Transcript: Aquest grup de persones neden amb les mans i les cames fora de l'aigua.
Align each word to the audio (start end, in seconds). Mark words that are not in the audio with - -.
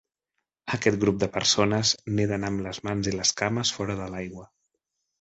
Aquest 0.77 0.97
grup 1.03 1.19
de 1.25 1.29
persones 1.35 1.93
neden 2.21 2.49
amb 2.51 2.65
les 2.69 2.83
mans 2.91 3.13
i 3.15 3.17
les 3.21 3.37
cames 3.45 3.77
fora 3.79 4.03
de 4.05 4.13
l'aigua. 4.17 4.53